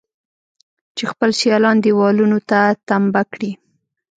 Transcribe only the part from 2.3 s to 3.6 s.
ته تمبه کړي.